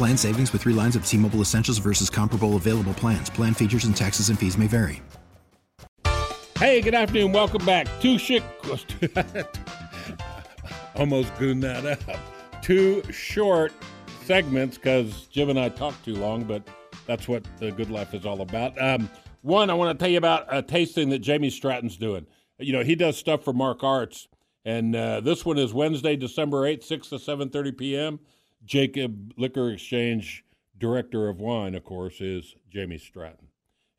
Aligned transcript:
Plan 0.00 0.16
savings 0.16 0.54
with 0.54 0.62
three 0.62 0.72
lines 0.72 0.96
of 0.96 1.04
T 1.04 1.18
Mobile 1.18 1.42
Essentials 1.42 1.76
versus 1.76 2.08
comparable 2.08 2.56
available 2.56 2.94
plans. 2.94 3.28
Plan 3.28 3.52
features 3.52 3.84
and 3.84 3.94
taxes 3.94 4.30
and 4.30 4.38
fees 4.38 4.56
may 4.56 4.66
vary. 4.66 5.02
Hey, 6.56 6.80
good 6.80 6.94
afternoon. 6.94 7.32
Welcome 7.32 7.66
back. 7.66 7.86
Two 8.00 8.16
chic. 8.16 8.42
Almost 10.96 11.36
gooned 11.36 11.62
that 11.64 11.84
up. 11.84 12.62
Two 12.62 13.02
short 13.12 13.74
segments 14.24 14.78
because 14.78 15.26
Jim 15.26 15.50
and 15.50 15.60
I 15.60 15.68
talk 15.68 15.94
too 16.02 16.14
long, 16.14 16.44
but 16.44 16.66
that's 17.06 17.28
what 17.28 17.44
the 17.58 17.70
good 17.70 17.90
life 17.90 18.14
is 18.14 18.24
all 18.24 18.40
about. 18.40 18.80
Um, 18.80 19.10
one, 19.42 19.68
I 19.68 19.74
want 19.74 19.98
to 19.98 20.02
tell 20.02 20.10
you 20.10 20.16
about 20.16 20.46
a 20.48 20.62
tasting 20.62 21.10
that 21.10 21.18
Jamie 21.18 21.50
Stratton's 21.50 21.98
doing. 21.98 22.26
You 22.58 22.72
know, 22.72 22.82
he 22.82 22.94
does 22.94 23.18
stuff 23.18 23.44
for 23.44 23.52
Mark 23.52 23.84
Arts, 23.84 24.28
and 24.64 24.96
uh, 24.96 25.20
this 25.20 25.44
one 25.44 25.58
is 25.58 25.74
Wednesday, 25.74 26.16
December 26.16 26.62
8th, 26.62 26.84
6 26.84 27.08
to 27.10 27.16
7.30 27.16 27.76
p.m. 27.76 28.20
Jacob 28.64 29.32
Liquor 29.36 29.70
Exchange 29.70 30.44
director 30.78 31.28
of 31.28 31.40
wine, 31.40 31.74
of 31.74 31.84
course, 31.84 32.20
is 32.20 32.56
Jamie 32.70 32.98
Stratton. 32.98 33.48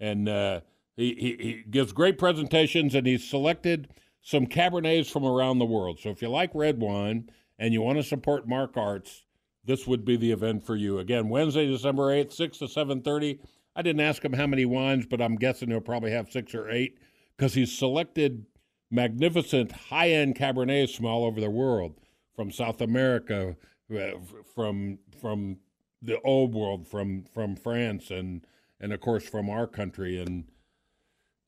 And 0.00 0.28
uh, 0.28 0.60
he, 0.96 1.14
he, 1.14 1.42
he 1.42 1.64
gives 1.70 1.92
great 1.92 2.18
presentations, 2.18 2.94
and 2.94 3.06
he's 3.06 3.28
selected 3.28 3.92
some 4.22 4.46
Cabernets 4.46 5.10
from 5.10 5.24
around 5.24 5.58
the 5.58 5.66
world. 5.66 6.00
So 6.00 6.10
if 6.10 6.22
you 6.22 6.28
like 6.28 6.50
red 6.54 6.80
wine 6.80 7.30
and 7.58 7.72
you 7.72 7.82
want 7.82 7.98
to 7.98 8.02
support 8.02 8.48
Mark 8.48 8.76
Arts, 8.76 9.24
this 9.64 9.86
would 9.86 10.04
be 10.04 10.16
the 10.16 10.32
event 10.32 10.64
for 10.64 10.74
you. 10.74 10.98
Again, 10.98 11.28
Wednesday, 11.28 11.66
December 11.66 12.08
8th, 12.08 12.32
6 12.32 12.58
to 12.58 12.64
7.30. 12.64 13.38
I 13.76 13.82
didn't 13.82 14.00
ask 14.00 14.24
him 14.24 14.32
how 14.32 14.46
many 14.46 14.64
wines, 14.64 15.06
but 15.06 15.20
I'm 15.20 15.36
guessing 15.36 15.70
he'll 15.70 15.80
probably 15.80 16.10
have 16.10 16.30
six 16.30 16.54
or 16.54 16.68
eight 16.70 16.98
because 17.36 17.54
he's 17.54 17.76
selected 17.76 18.46
magnificent 18.90 19.70
high-end 19.70 20.34
Cabernets 20.34 20.96
from 20.96 21.06
all 21.06 21.24
over 21.24 21.40
the 21.40 21.50
world, 21.50 21.94
from 22.34 22.50
South 22.50 22.80
America, 22.80 23.56
uh, 23.90 24.12
from 24.54 24.98
from 25.20 25.58
the 26.02 26.20
old 26.22 26.54
world, 26.54 26.86
from 26.86 27.24
from 27.24 27.56
France, 27.56 28.10
and 28.10 28.44
and 28.80 28.92
of 28.92 29.00
course 29.00 29.28
from 29.28 29.50
our 29.50 29.66
country. 29.66 30.20
And 30.20 30.44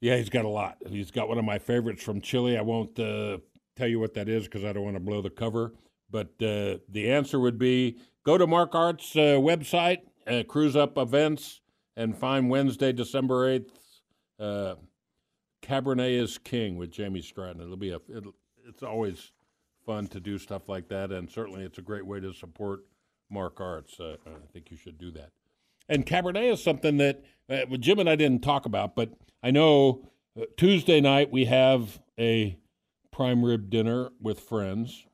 yeah, 0.01 0.17
he's 0.17 0.31
got 0.31 0.45
a 0.45 0.49
lot. 0.49 0.79
He's 0.89 1.11
got 1.11 1.29
one 1.29 1.39
of 1.39 1.45
my 1.45 1.59
favorites 1.59 2.03
from 2.03 2.21
Chile. 2.21 2.59
I 2.59 2.63
won't 2.63 2.99
uh, 2.99 3.39
tell 3.77 3.89
you 3.89 4.01
what 4.01 4.15
that 4.15 4.29
is 4.29 4.45
because 4.45 4.65
I 4.65 4.73
don't 4.73 4.85
want 4.85 4.97
to 4.97 5.01
blow 5.01 5.23
the 5.23 5.31
cover. 5.31 5.75
But 6.11 6.29
uh, 6.43 6.79
the 6.89 7.11
answer 7.11 7.41
would 7.41 7.59
be 7.59 7.99
go 8.25 8.37
to 8.37 8.47
Mark 8.47 8.75
Art's 8.75 9.17
uh, 9.17 9.39
website, 9.41 10.01
uh, 10.27 10.43
cruise 10.47 10.77
up 10.77 10.99
events, 10.99 11.61
and 11.97 12.17
find 12.17 12.51
Wednesday, 12.51 12.93
December 12.93 13.49
eighth. 13.49 13.79
Cabernet 15.63 16.21
is 16.21 16.39
King 16.39 16.77
with 16.77 16.91
Jamie 16.91 17.23
Stratton. 17.23 17.63
It'll 17.63 17.77
be 17.77 17.91
a. 17.91 18.01
It'll, 18.15 18.35
it's 18.69 18.83
always 18.83 19.33
fun 19.85 20.07
to 20.09 20.21
do 20.21 20.39
stuff 20.39 20.69
like 20.69 20.89
that, 20.89 21.11
and 21.13 21.31
certainly 21.31 21.65
it's 21.65 21.79
a 21.79 21.83
great 21.83 22.07
way 22.07 22.21
to 22.21 22.33
support 22.33 22.81
Mark 23.31 23.61
Arts. 23.61 23.99
Uh, 23.99 24.17
I 24.27 24.53
think 24.53 24.71
you 24.71 24.77
should 24.77 24.99
do 24.99 25.11
that. 25.13 25.31
And 25.89 26.07
Cabernet 26.07 26.53
is 26.53 26.63
something 26.63 26.99
that 26.99 27.25
uh, 27.49 27.77
Jim 27.79 27.99
and 27.99 28.09
I 28.09 28.17
didn't 28.17 28.43
talk 28.43 28.67
about, 28.67 28.95
but 28.95 29.11
I 29.43 29.51
know 29.51 30.09
uh, 30.41 30.45
Tuesday 30.57 31.01
night 31.01 31.31
we 31.31 31.47
have 31.47 32.01
a 32.19 32.57
prime 33.11 33.45
rib 33.45 33.71
dinner 33.71 34.11
with 34.21 34.41
friends. 34.41 35.07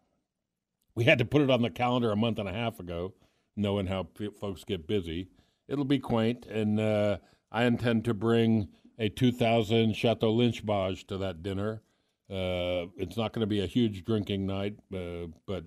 We 0.95 1.05
had 1.05 1.19
to 1.19 1.25
put 1.25 1.43
it 1.43 1.51
on 1.51 1.63
the 1.63 1.71
calendar 1.71 2.13
a 2.13 2.17
month 2.17 2.39
and 2.39 2.49
a 2.49 2.53
half 2.53 2.81
ago, 2.81 3.15
knowing 3.57 3.87
how 3.87 4.05
p- 4.05 4.31
folks 4.41 4.65
get 4.65 4.87
busy. 4.87 5.29
It'll 5.69 5.85
be 5.85 5.99
quaint, 5.99 6.47
and 6.47 6.81
uh, 6.81 7.19
I 7.51 7.65
intend 7.65 8.05
to 8.07 8.15
bring 8.15 8.69
a 8.99 9.09
2000 9.09 9.95
Chateau 9.95 10.33
Lynch-Bages 10.33 11.05
to 11.05 11.19
that 11.19 11.43
dinner. 11.43 11.83
Uh, 12.31 12.87
it's 12.97 13.17
not 13.17 13.33
going 13.33 13.41
to 13.41 13.47
be 13.47 13.61
a 13.61 13.67
huge 13.67 14.05
drinking 14.05 14.47
night, 14.47 14.77
uh, 14.95 15.27
but 15.47 15.65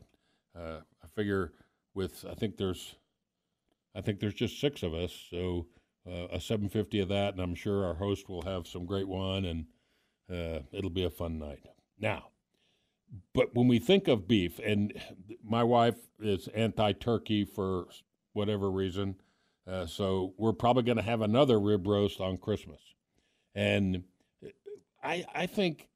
uh, 0.56 0.80
I 1.04 1.08
figure 1.16 1.54
with 1.96 2.24
I 2.30 2.36
think 2.36 2.58
there's 2.58 2.96
I 3.96 4.02
think 4.02 4.20
there's 4.20 4.36
just 4.36 4.60
six 4.60 4.84
of 4.84 4.94
us, 4.94 5.12
so 5.30 5.68
a 6.06 6.40
750 6.40 7.00
of 7.00 7.10
that, 7.10 7.34
and 7.34 7.42
I'm 7.42 7.54
sure 7.54 7.86
our 7.86 7.94
host 7.94 8.28
will 8.30 8.42
have 8.44 8.68
some 8.68 8.86
great 8.86 9.08
wine, 9.08 9.46
and 9.46 9.66
it'll 10.72 10.90
be 10.90 11.04
a 11.04 11.10
fun 11.10 11.38
night. 11.38 11.60
Now, 12.00 12.30
but 13.34 13.54
when 13.54 13.68
we 13.68 13.80
think 13.80 14.08
of 14.08 14.28
beef, 14.28 14.60
and 14.60 14.94
my 15.44 15.64
wife 15.64 15.98
is 16.20 16.48
anti-turkey 16.50 17.46
for 17.46 17.88
whatever 18.34 18.72
reason, 18.72 19.16
uh, 19.68 19.86
so 19.86 20.34
we're 20.38 20.54
probably 20.54 20.84
going 20.84 20.98
to 20.98 21.04
have 21.04 21.22
another 21.22 21.60
rib 21.60 21.86
roast 21.86 22.20
on 22.20 22.38
Christmas, 22.38 22.80
and 23.54 24.04
I 25.04 25.26
I 25.36 25.46
think 25.46 25.88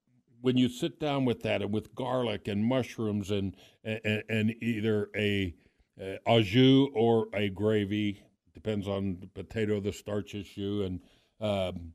when 0.45 0.57
you 0.57 0.69
sit 0.69 0.99
down 0.99 1.25
with 1.25 1.41
that 1.41 1.63
and 1.63 1.73
with 1.73 1.95
garlic 1.95 2.47
and 2.47 2.63
mushrooms 2.63 3.31
and 3.31 3.55
and, 3.83 4.23
and 4.29 4.55
either 4.61 5.09
a 5.15 5.55
uh, 5.99 6.17
au 6.27 6.43
jus 6.43 6.87
or 6.93 7.27
a 7.33 7.49
gravy 7.49 8.21
depends 8.53 8.87
on 8.87 9.17
the 9.19 9.27
potato, 9.27 9.79
the 9.79 9.91
starch 9.91 10.35
issue, 10.35 10.83
and 10.85 10.99
um, 11.41 11.93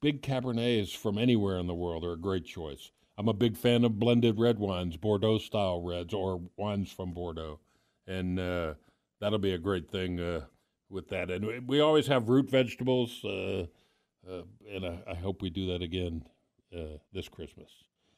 big 0.00 0.22
cabernets 0.22 0.96
from 0.96 1.18
anywhere 1.18 1.58
in 1.58 1.66
the 1.66 1.74
world 1.74 2.04
are 2.04 2.12
a 2.12 2.18
great 2.18 2.44
choice. 2.44 2.92
I'm 3.18 3.28
a 3.28 3.34
big 3.34 3.56
fan 3.56 3.84
of 3.84 3.98
blended 3.98 4.38
red 4.38 4.60
wines, 4.60 4.96
Bordeaux 4.96 5.38
style 5.38 5.82
reds, 5.82 6.14
or 6.14 6.40
wines 6.56 6.92
from 6.92 7.12
Bordeaux, 7.12 7.58
and 8.06 8.38
uh, 8.38 8.74
that'll 9.20 9.40
be 9.40 9.54
a 9.54 9.58
great 9.58 9.90
thing 9.90 10.20
uh, 10.20 10.42
with 10.88 11.08
that. 11.08 11.28
And 11.28 11.66
we 11.66 11.80
always 11.80 12.06
have 12.06 12.28
root 12.28 12.48
vegetables, 12.48 13.20
uh, 13.24 13.66
uh 14.30 14.42
and 14.72 14.86
I, 14.86 15.00
I 15.10 15.14
hope 15.14 15.42
we 15.42 15.50
do 15.50 15.66
that 15.72 15.82
again 15.82 16.24
uh, 16.76 16.98
this 17.12 17.28
Christmas. 17.28 17.70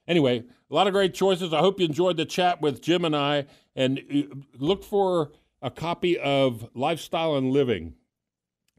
Anyway, 0.08 0.44
a 0.70 0.74
lot 0.74 0.86
of 0.86 0.92
great 0.92 1.14
choices. 1.14 1.52
I 1.52 1.60
hope 1.60 1.78
you 1.78 1.86
enjoyed 1.86 2.16
the 2.16 2.24
chat 2.24 2.60
with 2.60 2.82
Jim 2.82 3.04
and 3.04 3.14
I. 3.14 3.46
And 3.76 4.00
uh, 4.12 4.34
look 4.58 4.84
for 4.84 5.30
a 5.60 5.70
copy 5.70 6.18
of 6.18 6.68
Lifestyle 6.74 7.36
and 7.36 7.50
Living. 7.50 7.94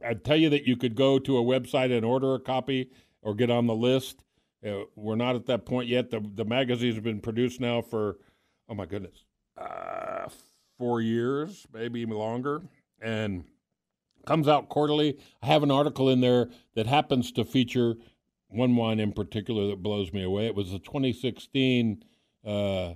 I'd 0.05 0.25
tell 0.25 0.35
you 0.35 0.49
that 0.49 0.67
you 0.67 0.75
could 0.75 0.95
go 0.95 1.17
to 1.19 1.37
a 1.37 1.43
website 1.43 1.95
and 1.95 2.05
order 2.05 2.35
a 2.35 2.39
copy 2.39 2.89
or 3.21 3.33
get 3.33 3.49
on 3.49 3.67
the 3.67 3.75
list. 3.75 4.21
Uh, 4.65 4.83
we're 4.95 5.15
not 5.15 5.35
at 5.35 5.45
that 5.45 5.65
point 5.65 5.87
yet. 5.87 6.11
The, 6.11 6.21
the 6.35 6.45
magazine's 6.45 6.99
been 6.99 7.21
produced 7.21 7.61
now 7.61 7.81
for, 7.81 8.17
oh 8.67 8.75
my 8.75 8.85
goodness, 8.85 9.23
uh, 9.57 10.27
four 10.77 11.01
years, 11.01 11.65
maybe 11.73 12.01
even 12.01 12.15
longer. 12.15 12.61
And 13.01 13.45
comes 14.25 14.47
out 14.47 14.69
quarterly. 14.69 15.17
I 15.41 15.47
have 15.47 15.63
an 15.63 15.71
article 15.71 16.09
in 16.09 16.21
there 16.21 16.49
that 16.75 16.87
happens 16.87 17.31
to 17.33 17.43
feature 17.43 17.95
one 18.53 18.75
wine 18.75 18.99
in 18.99 19.11
particular 19.11 19.67
that 19.67 19.81
blows 19.81 20.13
me 20.13 20.23
away. 20.23 20.45
It 20.45 20.55
was 20.55 20.71
the 20.71 20.79
2016 20.79 22.03
uh, 22.45 22.93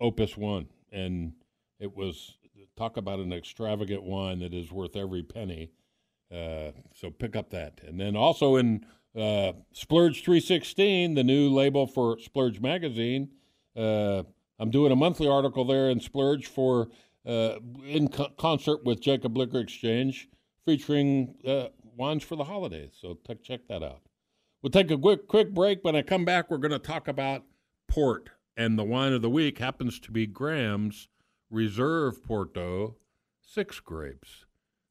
Opus 0.00 0.36
One, 0.36 0.68
and 0.90 1.32
it 1.78 1.96
was 1.96 2.36
talk 2.76 2.96
about 2.96 3.18
an 3.18 3.32
extravagant 3.32 4.02
wine 4.02 4.38
that 4.40 4.54
is 4.54 4.72
worth 4.72 4.96
every 4.96 5.22
penny. 5.22 5.70
Uh, 6.32 6.72
so 6.94 7.10
pick 7.10 7.36
up 7.36 7.50
that, 7.50 7.80
and 7.86 8.00
then 8.00 8.16
also 8.16 8.56
in 8.56 8.86
uh, 9.14 9.52
Splurge 9.72 10.24
316, 10.24 11.14
the 11.14 11.24
new 11.24 11.50
label 11.50 11.86
for 11.86 12.18
Splurge 12.18 12.60
magazine. 12.60 13.28
Uh, 13.76 14.22
I'm 14.58 14.70
doing 14.70 14.92
a 14.92 14.96
monthly 14.96 15.28
article 15.28 15.64
there 15.64 15.90
in 15.90 16.00
Splurge 16.00 16.46
for 16.46 16.88
uh, 17.26 17.56
in 17.84 18.08
co- 18.08 18.30
concert 18.38 18.84
with 18.84 19.00
Jacob 19.00 19.36
Liquor 19.36 19.60
Exchange, 19.60 20.28
featuring 20.64 21.34
uh, 21.46 21.66
wines 21.96 22.22
for 22.22 22.36
the 22.36 22.44
holidays. 22.44 22.92
So 22.98 23.18
check 23.42 23.68
that 23.68 23.82
out. 23.82 24.00
We'll 24.62 24.70
take 24.70 24.92
a 24.92 24.98
quick 24.98 25.26
quick 25.26 25.52
break. 25.52 25.80
When 25.82 25.96
I 25.96 26.02
come 26.02 26.24
back, 26.24 26.50
we're 26.50 26.58
going 26.58 26.70
to 26.70 26.78
talk 26.78 27.08
about 27.08 27.42
port, 27.88 28.30
and 28.56 28.78
the 28.78 28.84
wine 28.84 29.12
of 29.12 29.20
the 29.20 29.28
week 29.28 29.58
happens 29.58 29.98
to 30.00 30.12
be 30.12 30.26
Graham's 30.26 31.08
Reserve 31.50 32.22
Porto 32.24 32.96
six 33.40 33.80
grapes. 33.80 34.46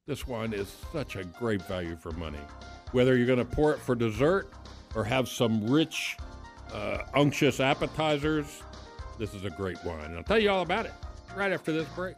This 0.08 0.28
wine 0.28 0.52
is 0.52 0.76
such 0.92 1.16
a 1.16 1.24
great 1.24 1.62
value 1.62 1.96
for 1.96 2.12
money. 2.12 2.40
Whether 2.92 3.16
you're 3.16 3.28
going 3.28 3.40
to 3.40 3.46
pour 3.46 3.72
it 3.72 3.80
for 3.80 3.96
dessert 3.96 4.52
or 4.94 5.06
have 5.06 5.30
some 5.30 5.66
rich, 5.72 6.18
uh, 6.74 7.04
unctuous 7.16 7.62
appetizers, 7.62 8.62
this 9.18 9.34
is 9.34 9.46
a 9.46 9.50
great 9.52 9.82
wine. 9.86 10.14
I'll 10.18 10.24
tell 10.24 10.38
you 10.38 10.50
all 10.50 10.64
about 10.64 10.86
it 10.86 10.94
right 11.36 11.54
after 11.54 11.72
this 11.72 11.88
break. 11.96 12.18